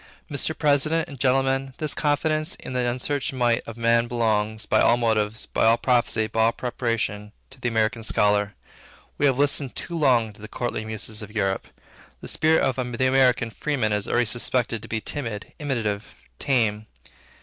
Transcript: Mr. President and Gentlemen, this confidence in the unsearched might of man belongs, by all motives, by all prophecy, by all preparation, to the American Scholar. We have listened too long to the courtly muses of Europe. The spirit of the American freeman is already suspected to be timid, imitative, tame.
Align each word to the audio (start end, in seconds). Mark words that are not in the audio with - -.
Mr. 0.31 0.57
President 0.57 1.07
and 1.07 1.19
Gentlemen, 1.19 1.75
this 1.77 1.93
confidence 1.93 2.55
in 2.55 2.73
the 2.73 2.89
unsearched 2.89 3.33
might 3.33 3.61
of 3.67 3.77
man 3.77 4.07
belongs, 4.07 4.65
by 4.65 4.81
all 4.81 4.97
motives, 4.97 5.45
by 5.45 5.63
all 5.65 5.77
prophecy, 5.77 6.25
by 6.25 6.45
all 6.45 6.51
preparation, 6.51 7.33
to 7.51 7.61
the 7.61 7.67
American 7.67 8.01
Scholar. 8.01 8.55
We 9.19 9.27
have 9.27 9.37
listened 9.37 9.75
too 9.75 9.95
long 9.95 10.33
to 10.33 10.41
the 10.41 10.47
courtly 10.47 10.83
muses 10.85 11.21
of 11.21 11.29
Europe. 11.31 11.67
The 12.19 12.27
spirit 12.27 12.63
of 12.63 12.77
the 12.77 13.07
American 13.07 13.51
freeman 13.51 13.93
is 13.93 14.07
already 14.07 14.25
suspected 14.25 14.81
to 14.81 14.87
be 14.87 15.01
timid, 15.01 15.53
imitative, 15.59 16.15
tame. 16.39 16.87